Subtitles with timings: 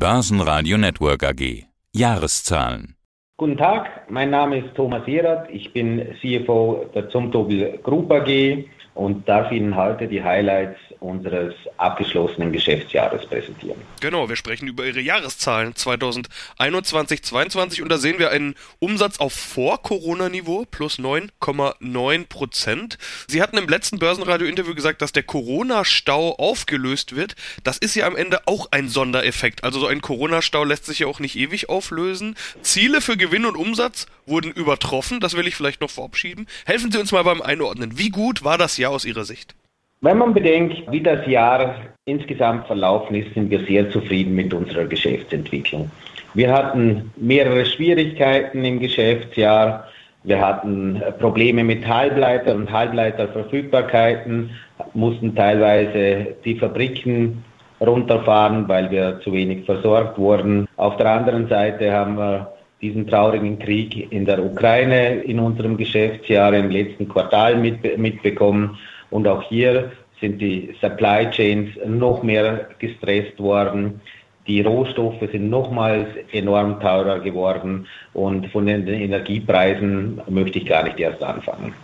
[0.00, 1.66] Börsenradio Network AG.
[1.94, 2.94] Jahreszahlen.
[3.36, 5.50] Guten Tag, mein Name ist Thomas Hierath.
[5.50, 12.52] Ich bin CFO der Zumtobel Group AG und darf Ihnen heute die Highlights unseres abgeschlossenen
[12.52, 13.80] Geschäftsjahres präsentieren.
[14.00, 19.32] Genau, wir sprechen über Ihre Jahreszahlen 2021, 2022 und da sehen wir einen Umsatz auf
[19.32, 22.98] Vor-Corona-Niveau plus 9,9 Prozent.
[23.26, 27.34] Sie hatten im letzten Börsenradio-Interview gesagt, dass der Corona-Stau aufgelöst wird.
[27.64, 29.64] Das ist ja am Ende auch ein Sondereffekt.
[29.64, 32.36] Also so ein Corona-Stau lässt sich ja auch nicht ewig auflösen.
[32.62, 35.20] Ziele für Gewinn und Umsatz wurden übertroffen.
[35.20, 36.46] Das will ich vielleicht noch vorabschieben.
[36.66, 37.98] Helfen Sie uns mal beim Einordnen.
[37.98, 39.54] Wie gut war das Jahr aus Ihrer Sicht?
[40.02, 41.74] Wenn man bedenkt, wie das Jahr
[42.06, 45.90] insgesamt verlaufen ist, sind wir sehr zufrieden mit unserer Geschäftsentwicklung.
[46.32, 49.84] Wir hatten mehrere Schwierigkeiten im Geschäftsjahr.
[50.22, 54.50] Wir hatten Probleme mit Halbleiter und Halbleiterverfügbarkeiten,
[54.94, 57.44] mussten teilweise die Fabriken
[57.78, 60.66] runterfahren, weil wir zu wenig versorgt wurden.
[60.76, 66.54] Auf der anderen Seite haben wir diesen traurigen Krieg in der Ukraine in unserem Geschäftsjahr
[66.54, 68.78] im letzten Quartal mit, mitbekommen.
[69.10, 74.00] Und auch hier sind die Supply Chains noch mehr gestresst worden.
[74.46, 80.98] Die Rohstoffe sind nochmals enorm teurer geworden und von den Energiepreisen möchte ich gar nicht
[80.98, 81.74] erst anfangen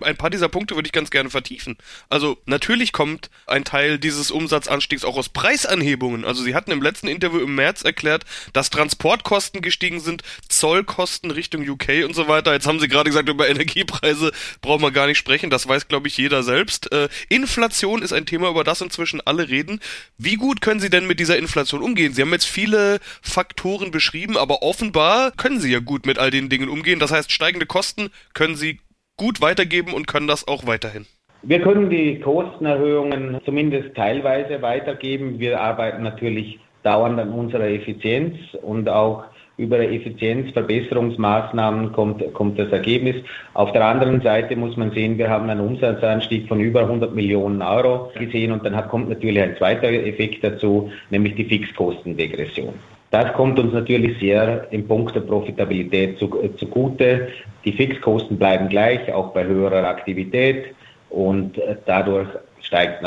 [0.00, 1.76] ein paar dieser Punkte würde ich ganz gerne vertiefen.
[2.08, 6.24] Also natürlich kommt ein Teil dieses Umsatzanstiegs auch aus Preisanhebungen.
[6.24, 11.68] Also Sie hatten im letzten Interview im März erklärt, dass Transportkosten gestiegen sind, Zollkosten Richtung
[11.68, 12.52] UK und so weiter.
[12.52, 15.50] Jetzt haben Sie gerade gesagt, über Energiepreise brauchen wir gar nicht sprechen.
[15.50, 16.92] Das weiß, glaube ich, jeder selbst.
[16.92, 19.80] Äh, Inflation ist ein Thema, über das inzwischen alle reden.
[20.18, 22.14] Wie gut können Sie denn mit dieser Inflation umgehen?
[22.14, 26.48] Sie haben jetzt viele Faktoren beschrieben, aber offenbar können Sie ja gut mit all den
[26.48, 26.98] Dingen umgehen.
[26.98, 28.80] Das heißt, steigende Kosten können Sie
[29.16, 31.06] gut weitergeben und können das auch weiterhin?
[31.42, 35.38] Wir können die Kostenerhöhungen zumindest teilweise weitergeben.
[35.38, 39.24] Wir arbeiten natürlich dauernd an unserer Effizienz und auch
[39.58, 43.16] über Effizienzverbesserungsmaßnahmen kommt, kommt das Ergebnis.
[43.54, 47.62] Auf der anderen Seite muss man sehen, wir haben einen Umsatzanstieg von über 100 Millionen
[47.62, 52.74] Euro gesehen und dann kommt natürlich ein zweiter Effekt dazu, nämlich die Fixkostendegression.
[53.10, 57.28] Das kommt uns natürlich sehr im Punkt der Profitabilität äh, zugute.
[57.64, 60.74] Die Fixkosten bleiben gleich, auch bei höherer Aktivität
[61.10, 62.28] und äh, dadurch
[62.60, 63.02] steigt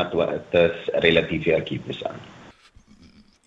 [0.52, 2.16] das relative Ergebnis an.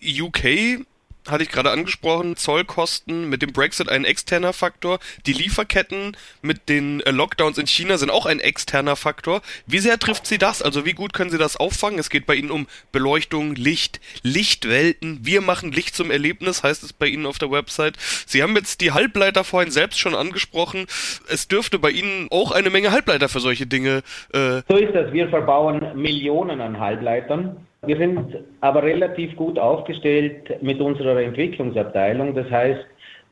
[0.03, 0.85] UK
[1.27, 4.99] hatte ich gerade angesprochen, Zollkosten mit dem Brexit ein externer Faktor.
[5.25, 9.41] Die Lieferketten mit den äh, Lockdowns in China sind auch ein externer Faktor.
[9.65, 10.61] Wie sehr trifft Sie das?
[10.61, 11.99] Also wie gut können Sie das auffangen?
[11.99, 15.19] Es geht bei Ihnen um Beleuchtung, Licht, Lichtwelten.
[15.23, 17.95] Wir machen Licht zum Erlebnis, heißt es bei Ihnen auf der Website.
[18.25, 20.87] Sie haben jetzt die Halbleiter vorhin selbst schon angesprochen.
[21.29, 24.03] Es dürfte bei Ihnen auch eine Menge Halbleiter für solche Dinge.
[24.33, 25.11] Äh so ist das.
[25.13, 27.65] Wir verbauen Millionen an Halbleitern.
[27.85, 32.33] Wir sind aber relativ gut aufgestellt mit unserer Entwicklungsabteilung.
[32.33, 32.85] Das heißt,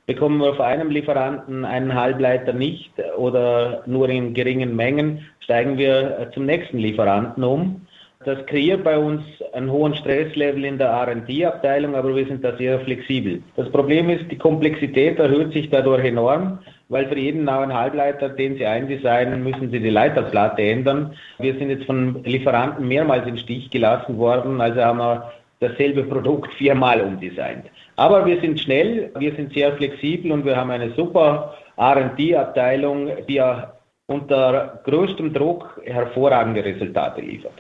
[0.06, 6.30] bekommen wir auf einem Lieferanten einen Halbleiter nicht oder nur in geringen Mengen, steigen wir
[6.34, 7.88] zum nächsten Lieferanten um.
[8.26, 9.24] Das kreiert bei uns
[9.54, 13.42] einen hohen Stresslevel in der RD-Abteilung, aber wir sind da sehr flexibel.
[13.56, 16.60] Das Problem ist, die Komplexität erhöht sich dadurch enorm
[16.92, 21.14] weil für jeden neuen Halbleiter, den Sie eindesignen, müssen Sie die Leiterplatte ändern.
[21.40, 25.32] Wir sind jetzt von Lieferanten mehrmals im Stich gelassen worden, also haben wir
[25.62, 27.66] dasselbe Produkt viermal umdesignt.
[27.96, 33.42] Aber wir sind schnell, wir sind sehr flexibel und wir haben eine super R&D-Abteilung, die
[34.08, 37.54] unter größtem Druck hervorragende Resultate liefert.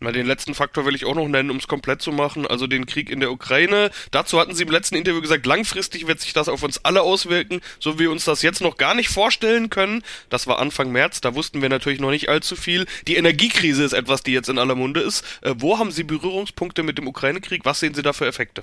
[0.00, 2.66] Mal den letzten Faktor will ich auch noch nennen, um es komplett zu machen, also
[2.66, 3.90] den Krieg in der Ukraine.
[4.10, 7.60] Dazu hatten Sie im letzten Interview gesagt, langfristig wird sich das auf uns alle auswirken,
[7.78, 10.02] so wie wir uns das jetzt noch gar nicht vorstellen können.
[10.28, 12.86] Das war Anfang März, da wussten wir natürlich noch nicht allzu viel.
[13.06, 15.40] Die Energiekrise ist etwas, die jetzt in aller Munde ist.
[15.42, 17.64] Äh, wo haben Sie Berührungspunkte mit dem Ukraine-Krieg?
[17.64, 18.62] Was sehen Sie da für Effekte?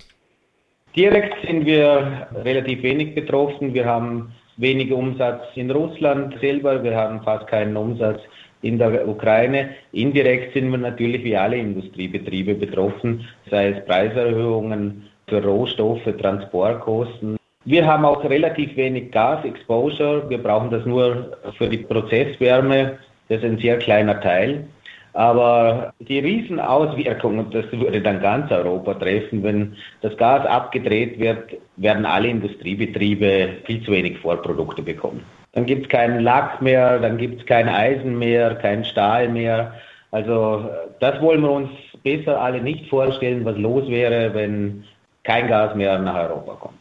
[0.96, 3.74] Direkt sind wir relativ wenig betroffen.
[3.74, 8.22] Wir haben wenig Umsatz in Russland selber, wir haben fast keinen Umsatz
[8.62, 9.72] in der Ukraine.
[9.92, 17.38] Indirekt sind wir natürlich wie alle Industriebetriebe betroffen, sei es Preiserhöhungen für Rohstoffe, Transportkosten.
[17.64, 20.30] Wir haben auch relativ wenig Gas-Exposure.
[20.30, 22.98] Wir brauchen das nur für die Prozesswärme.
[23.30, 24.66] Das ist ein sehr kleiner Teil.
[25.14, 32.06] Aber die Riesenauswirkungen, das würde dann ganz Europa treffen, wenn das Gas abgedreht wird, werden
[32.06, 35.24] alle Industriebetriebe viel zu wenig Vorprodukte bekommen.
[35.54, 39.74] Dann gibt es keinen Lack mehr, dann gibt es kein Eisen mehr, kein Stahl mehr.
[40.12, 40.70] Also
[41.00, 41.70] das wollen wir uns
[42.04, 44.84] besser alle nicht vorstellen, was los wäre, wenn
[45.24, 46.81] kein Gas mehr nach Europa kommt.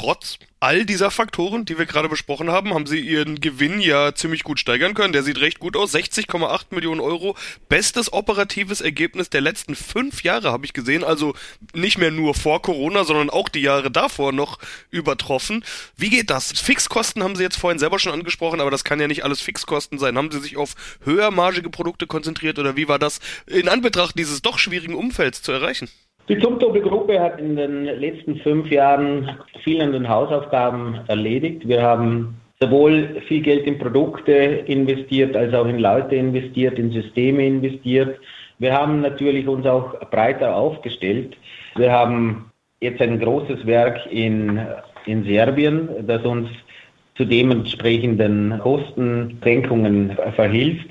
[0.00, 4.44] Trotz all dieser Faktoren, die wir gerade besprochen haben, haben sie ihren Gewinn ja ziemlich
[4.44, 5.12] gut steigern können.
[5.12, 5.94] Der sieht recht gut aus.
[5.94, 7.36] 60,8 Millionen Euro.
[7.68, 11.04] Bestes operatives Ergebnis der letzten fünf Jahre habe ich gesehen.
[11.04, 11.34] Also
[11.74, 14.58] nicht mehr nur vor Corona, sondern auch die Jahre davor noch
[14.90, 15.64] übertroffen.
[15.96, 16.52] Wie geht das?
[16.52, 19.98] Fixkosten haben Sie jetzt vorhin selber schon angesprochen, aber das kann ja nicht alles Fixkosten
[19.98, 20.16] sein.
[20.16, 20.74] Haben Sie sich auf
[21.04, 25.90] höhermargige Produkte konzentriert oder wie war das in Anbetracht dieses doch schwierigen Umfelds zu erreichen?
[26.30, 29.28] Die Zumtobel-Gruppe hat in den letzten fünf Jahren
[29.64, 31.66] viel an den Hausaufgaben erledigt.
[31.66, 37.44] Wir haben sowohl viel Geld in Produkte investiert, als auch in Leute investiert, in Systeme
[37.44, 38.16] investiert.
[38.60, 41.36] Wir haben natürlich uns auch breiter aufgestellt.
[41.74, 42.48] Wir haben
[42.80, 44.64] jetzt ein großes Werk in,
[45.06, 46.48] in Serbien, das uns
[47.16, 50.90] zu dementsprechenden Kostensenkungen verhilft.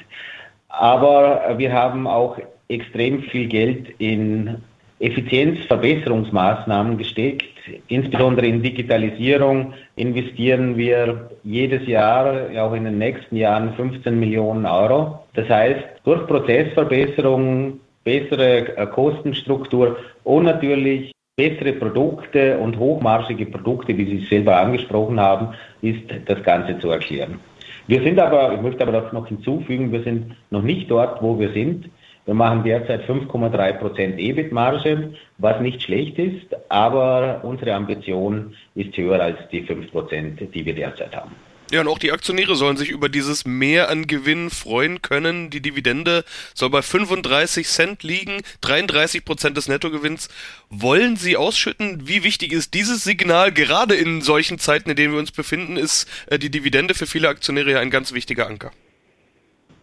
[0.67, 2.37] Aber wir haben auch
[2.67, 4.57] extrem viel Geld in
[4.99, 7.45] Effizienzverbesserungsmaßnahmen gesteckt.
[7.87, 15.19] Insbesondere in Digitalisierung investieren wir jedes Jahr, auch in den nächsten Jahren, 15 Millionen Euro.
[15.33, 24.05] Das heißt, durch Prozessverbesserung, bessere äh, Kostenstruktur und natürlich bessere Produkte und hochmarschige Produkte, wie
[24.05, 27.39] Sie selber angesprochen haben, ist das Ganze zu erklären.
[27.87, 31.51] Wir sind aber, ich möchte aber noch hinzufügen, wir sind noch nicht dort, wo wir
[31.53, 31.89] sind.
[32.29, 39.19] Wir machen derzeit 5,3 Prozent EBIT-Marge, was nicht schlecht ist, aber unsere Ambition ist höher
[39.19, 41.31] als die 5 Prozent, die wir derzeit haben.
[41.71, 45.49] Ja, und auch die Aktionäre sollen sich über dieses Mehr an Gewinn freuen können.
[45.49, 46.23] Die Dividende
[46.53, 50.29] soll bei 35 Cent liegen, 33 Prozent des Nettogewinns.
[50.69, 52.07] Wollen Sie ausschütten?
[52.07, 53.51] Wie wichtig ist dieses Signal?
[53.51, 57.27] Gerade in solchen Zeiten, in denen wir uns befinden, ist äh, die Dividende für viele
[57.27, 58.69] Aktionäre ja ein ganz wichtiger Anker.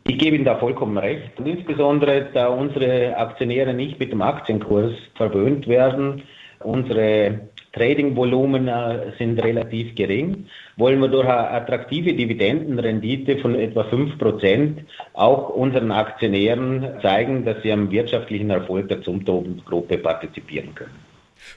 [0.08, 1.38] Ich gebe Ihnen da vollkommen recht.
[1.38, 6.22] Und insbesondere, da unsere Aktionäre nicht mit dem Aktienkurs verwöhnt werden,
[6.60, 7.40] unsere
[7.72, 8.70] Tradingvolumen
[9.18, 14.78] sind relativ gering, wollen wir durch eine attraktive Dividendenrendite von etwa 5%
[15.12, 20.94] auch unseren Aktionären zeigen, dass sie am wirtschaftlichen Erfolg der Zumtobensgruppe partizipieren können.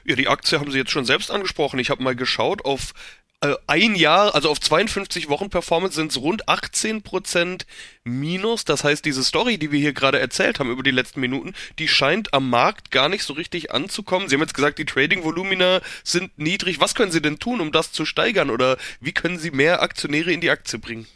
[0.04, 1.78] Ja, die Aktie haben Sie jetzt schon selbst angesprochen.
[1.78, 3.19] Ich habe mal geschaut auf äh,
[3.66, 7.64] ein Jahr, also auf 52 Wochen Performance sind es rund 18%
[8.04, 8.66] minus.
[8.66, 11.88] Das heißt, diese Story, die wir hier gerade erzählt haben über die letzten Minuten, die
[11.88, 14.28] scheint am Markt gar nicht so richtig anzukommen.
[14.28, 16.80] Sie haben jetzt gesagt, die Trading-Volumina sind niedrig.
[16.80, 18.50] Was können Sie denn tun, um das zu steigern?
[18.50, 21.06] Oder wie können Sie mehr Aktionäre in die Aktie bringen?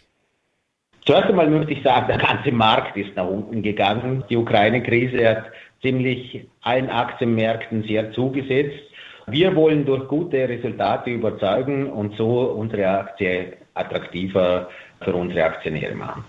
[1.04, 4.24] Zuerst einmal möchte ich sagen, der ganze Markt ist nach unten gegangen.
[4.30, 5.44] Die Ukraine-Krise hat
[5.82, 8.80] ziemlich allen Aktienmärkten sehr zugesetzt.
[9.26, 14.68] Wir wollen durch gute Resultate überzeugen und so unsere Aktie attraktiver
[15.02, 16.24] für unsere Aktionäre machen.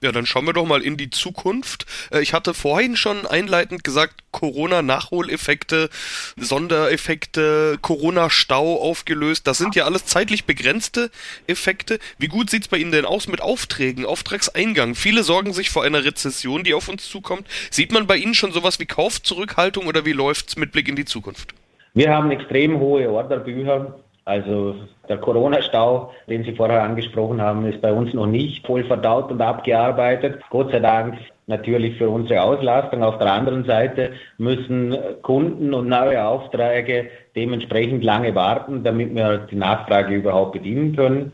[0.00, 1.86] Ja, dann schauen wir doch mal in die Zukunft.
[2.12, 5.90] Äh, ich hatte vorhin schon einleitend gesagt, Corona-Nachholeffekte,
[6.36, 9.48] Sondereffekte, Corona-Stau aufgelöst.
[9.48, 11.10] Das sind ja alles zeitlich begrenzte
[11.48, 11.98] Effekte.
[12.18, 14.94] Wie gut sieht's bei Ihnen denn aus mit Aufträgen, Auftragseingang?
[14.94, 17.48] Viele sorgen sich vor einer Rezession, die auf uns zukommt.
[17.70, 21.06] Sieht man bei Ihnen schon sowas wie Kaufzurückhaltung oder wie läuft's mit Blick in die
[21.06, 21.54] Zukunft?
[21.94, 23.94] Wir haben extrem hohe Orderbücher.
[24.24, 24.74] Also
[25.08, 29.40] der Corona-Stau, den Sie vorher angesprochen haben, ist bei uns noch nicht voll verdaut und
[29.40, 30.42] abgearbeitet.
[30.50, 33.02] Gott sei Dank natürlich für unsere Auslastung.
[33.02, 39.56] Auf der anderen Seite müssen Kunden und neue Aufträge dementsprechend lange warten, damit wir die
[39.56, 41.32] Nachfrage überhaupt bedienen können.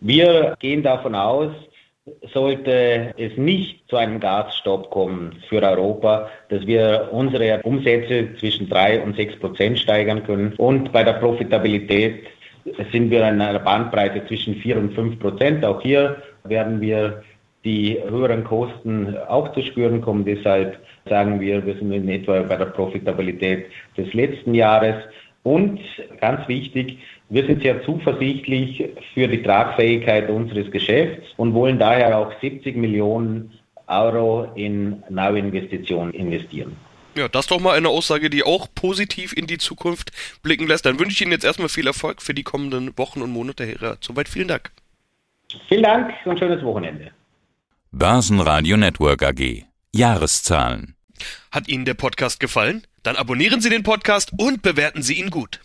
[0.00, 1.50] Wir gehen davon aus,
[2.32, 9.00] sollte es nicht zu einem Gasstopp kommen für Europa, dass wir unsere Umsätze zwischen drei
[9.02, 10.54] und sechs Prozent steigern können.
[10.56, 12.26] Und bei der Profitabilität
[12.92, 15.64] sind wir in einer Bandbreite zwischen vier und fünf Prozent.
[15.64, 17.22] Auch hier werden wir
[17.64, 20.24] die höheren Kosten auch zu spüren kommen.
[20.24, 24.94] Deshalb sagen wir, wir sind in etwa bei der Profitabilität des letzten Jahres.
[25.42, 25.80] Und
[26.20, 26.98] ganz wichtig,
[27.30, 33.52] wir sind sehr zuversichtlich für die Tragfähigkeit unseres Geschäfts und wollen daher auch 70 Millionen
[33.86, 36.76] Euro in Neuinvestitionen investieren.
[37.16, 40.86] Ja, das ist doch mal eine Aussage, die auch positiv in die Zukunft blicken lässt.
[40.86, 43.96] Dann wünsche ich Ihnen jetzt erstmal viel Erfolg für die kommenden Wochen und Monate, Herr
[44.00, 44.70] Soweit vielen Dank.
[45.68, 47.10] Vielen Dank und schönes Wochenende.
[47.90, 49.64] Börsenradio Network AG.
[49.94, 50.97] Jahreszahlen.
[51.50, 52.86] Hat Ihnen der Podcast gefallen?
[53.02, 55.60] Dann abonnieren Sie den Podcast und bewerten Sie ihn gut.